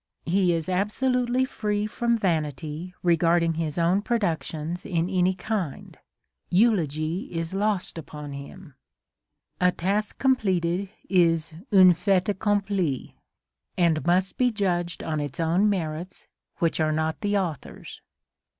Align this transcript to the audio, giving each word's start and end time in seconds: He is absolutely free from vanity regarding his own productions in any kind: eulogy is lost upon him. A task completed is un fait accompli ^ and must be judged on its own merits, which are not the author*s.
He 0.25 0.51
is 0.51 0.67
absolutely 0.67 1.45
free 1.45 1.85
from 1.85 2.17
vanity 2.17 2.95
regarding 3.03 3.53
his 3.53 3.77
own 3.77 4.01
productions 4.01 4.83
in 4.83 5.11
any 5.11 5.35
kind: 5.35 5.95
eulogy 6.49 7.31
is 7.31 7.53
lost 7.53 7.99
upon 7.99 8.31
him. 8.33 8.73
A 9.59 9.71
task 9.71 10.17
completed 10.17 10.89
is 11.07 11.53
un 11.71 11.93
fait 11.93 12.27
accompli 12.27 13.13
^ 13.13 13.13
and 13.77 14.03
must 14.03 14.37
be 14.39 14.49
judged 14.49 15.03
on 15.03 15.19
its 15.19 15.39
own 15.39 15.69
merits, 15.69 16.25
which 16.57 16.79
are 16.79 16.91
not 16.91 17.21
the 17.21 17.37
author*s. 17.37 18.01